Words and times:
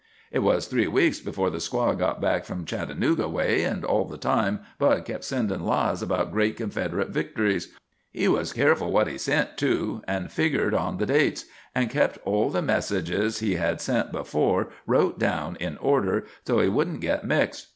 Hit 0.31 0.41
was 0.41 0.65
three 0.65 0.87
weeks 0.87 1.19
before 1.19 1.51
the 1.51 1.59
squad 1.59 1.99
got 1.99 2.19
back 2.19 2.43
from 2.43 2.65
Chattanooga 2.65 3.29
way, 3.29 3.63
and 3.63 3.85
all 3.85 4.05
the 4.05 4.17
time 4.17 4.61
Bud 4.79 5.05
kept 5.05 5.23
sendin' 5.23 5.63
lies 5.63 6.01
about 6.01 6.31
great 6.31 6.57
Confederate 6.57 7.09
victories. 7.11 7.71
He 8.11 8.27
was 8.27 8.51
keerful 8.51 8.89
what 8.91 9.07
he 9.07 9.19
sent, 9.19 9.57
too, 9.57 10.01
and 10.07 10.29
figgered 10.31 10.73
on 10.73 10.97
the 10.97 11.05
dates, 11.05 11.45
and 11.75 11.87
kept 11.87 12.17
all 12.25 12.49
the 12.49 12.63
messages 12.63 13.41
he 13.41 13.57
had 13.57 13.79
sent 13.79 14.11
before 14.11 14.69
wrote 14.87 15.19
down 15.19 15.55
in 15.57 15.77
order, 15.77 16.25
so 16.47 16.59
he 16.61 16.67
wouldn't 16.67 17.01
get 17.01 17.23
mixed. 17.23 17.67